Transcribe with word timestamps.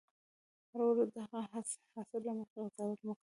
هره 0.71 0.85
ورځ 0.89 1.09
د 1.15 1.17
هغه 1.25 1.39
حاصل 1.51 2.21
له 2.27 2.33
مخې 2.39 2.55
قضاوت 2.65 2.99
مه 3.07 3.13
کوه. 3.13 3.13